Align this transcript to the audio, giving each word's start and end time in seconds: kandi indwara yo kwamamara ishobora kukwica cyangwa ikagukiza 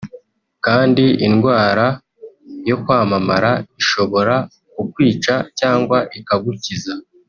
kandi 0.65 1.05
indwara 1.27 1.85
yo 2.69 2.75
kwamamara 2.83 3.51
ishobora 3.81 4.35
kukwica 4.73 5.35
cyangwa 5.59 5.97
ikagukiza 6.19 6.93